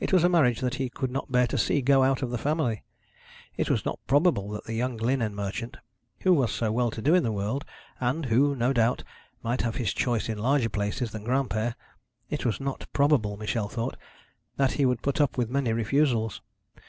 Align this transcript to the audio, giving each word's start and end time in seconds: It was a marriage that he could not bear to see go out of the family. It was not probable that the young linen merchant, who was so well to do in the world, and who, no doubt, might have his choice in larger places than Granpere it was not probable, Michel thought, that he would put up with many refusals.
It 0.00 0.12
was 0.12 0.24
a 0.24 0.28
marriage 0.28 0.58
that 0.58 0.74
he 0.74 0.90
could 0.90 1.12
not 1.12 1.30
bear 1.30 1.46
to 1.46 1.56
see 1.56 1.82
go 1.82 2.02
out 2.02 2.20
of 2.20 2.30
the 2.32 2.36
family. 2.36 2.82
It 3.56 3.70
was 3.70 3.84
not 3.84 4.00
probable 4.08 4.48
that 4.50 4.64
the 4.64 4.74
young 4.74 4.96
linen 4.96 5.36
merchant, 5.36 5.76
who 6.22 6.34
was 6.34 6.50
so 6.50 6.72
well 6.72 6.90
to 6.90 7.00
do 7.00 7.14
in 7.14 7.22
the 7.22 7.30
world, 7.30 7.64
and 8.00 8.26
who, 8.26 8.56
no 8.56 8.72
doubt, 8.72 9.04
might 9.40 9.62
have 9.62 9.76
his 9.76 9.94
choice 9.94 10.28
in 10.28 10.36
larger 10.38 10.68
places 10.68 11.12
than 11.12 11.22
Granpere 11.22 11.76
it 12.28 12.44
was 12.44 12.58
not 12.60 12.88
probable, 12.92 13.36
Michel 13.36 13.68
thought, 13.68 13.96
that 14.56 14.72
he 14.72 14.84
would 14.84 15.00
put 15.00 15.20
up 15.20 15.38
with 15.38 15.48
many 15.48 15.72
refusals. 15.72 16.42